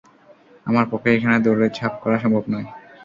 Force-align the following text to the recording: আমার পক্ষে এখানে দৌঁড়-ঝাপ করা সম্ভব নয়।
আমার 0.65 0.85
পক্ষে 0.91 1.09
এখানে 1.11 1.37
দৌঁড়-ঝাপ 1.39 1.93
করা 2.03 2.17
সম্ভব 2.23 2.43
নয়। 2.53 2.67